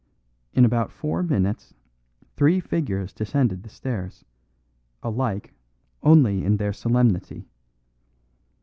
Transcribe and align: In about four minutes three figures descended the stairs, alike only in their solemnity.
In 0.53 0.65
about 0.65 0.89
four 0.91 1.21
minutes 1.21 1.75
three 2.35 2.59
figures 2.59 3.13
descended 3.13 3.61
the 3.61 3.69
stairs, 3.69 4.25
alike 5.03 5.53
only 6.01 6.43
in 6.43 6.57
their 6.57 6.73
solemnity. 6.73 7.47